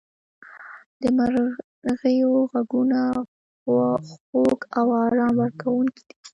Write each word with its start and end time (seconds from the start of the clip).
•د 1.01 1.03
مرغیو 1.17 2.33
ږغونه 2.51 3.01
خوږ 4.27 4.59
او 4.79 4.85
آرام 5.03 5.33
ورکوونکي 5.41 6.01
دي. 6.07 6.15